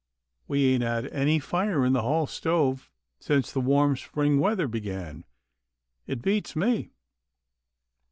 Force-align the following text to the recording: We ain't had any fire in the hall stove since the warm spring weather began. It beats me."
We 0.47 0.65
ain't 0.73 0.81
had 0.81 1.05
any 1.09 1.37
fire 1.37 1.85
in 1.85 1.93
the 1.93 2.01
hall 2.01 2.25
stove 2.25 2.89
since 3.19 3.51
the 3.51 3.61
warm 3.61 3.95
spring 3.95 4.39
weather 4.39 4.67
began. 4.67 5.25
It 6.07 6.23
beats 6.23 6.55
me." 6.55 6.89